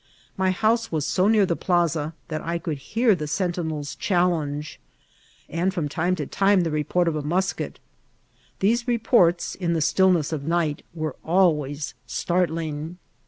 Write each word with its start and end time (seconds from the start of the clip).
My 0.35 0.49
house 0.49 0.91
was 0.91 1.05
so 1.05 1.27
near 1.27 1.45
the 1.45 1.55
plaza 1.55 2.15
that 2.29 2.41
I 2.41 2.57
could 2.57 2.81
bear 2.95 3.13
the 3.13 3.27
sentinels' 3.27 3.93
challenge, 3.93 4.79
and 5.47 5.71
from 5.71 5.87
time 5.87 6.15
to 6.15 6.25
time 6.25 6.61
the 6.61 6.71
report 6.71 7.07
of 7.07 7.15
a 7.15 7.21
nnis 7.21 7.55
ket. 7.55 7.77
These 8.61 8.87
reports, 8.87 9.53
in 9.53 9.73
the 9.73 9.79
stillness 9.81 10.33
of 10.33 10.41
night, 10.43 10.81
were 10.95 11.17
al 11.23 11.53
ways 11.55 11.93
startling. 12.07 12.97